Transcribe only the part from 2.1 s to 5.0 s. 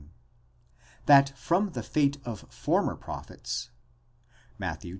of former prophets (Matt.